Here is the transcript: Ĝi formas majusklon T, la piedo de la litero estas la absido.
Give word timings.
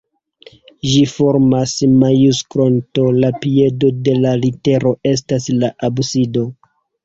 Ĝi 0.93 1.03
formas 1.11 1.73
majusklon 2.05 2.81
T, 2.99 3.05
la 3.19 3.31
piedo 3.45 3.93
de 4.09 4.19
la 4.25 4.35
litero 4.43 4.97
estas 5.15 5.49
la 5.63 5.75
absido. 5.93 6.53